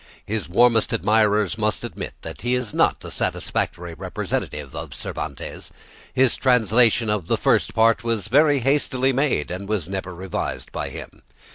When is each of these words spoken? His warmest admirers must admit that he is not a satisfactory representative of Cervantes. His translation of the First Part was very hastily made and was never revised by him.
His 0.25 0.49
warmest 0.49 0.93
admirers 0.93 1.59
must 1.59 1.83
admit 1.83 2.15
that 2.23 2.41
he 2.41 2.55
is 2.55 2.73
not 2.73 3.05
a 3.05 3.11
satisfactory 3.11 3.93
representative 3.93 4.75
of 4.75 4.95
Cervantes. 4.95 5.71
His 6.11 6.35
translation 6.35 7.07
of 7.07 7.27
the 7.27 7.37
First 7.37 7.75
Part 7.75 8.03
was 8.03 8.27
very 8.27 8.61
hastily 8.61 9.13
made 9.13 9.51
and 9.51 9.69
was 9.69 9.89
never 9.89 10.15
revised 10.15 10.71
by 10.71 10.89
him. 10.89 11.21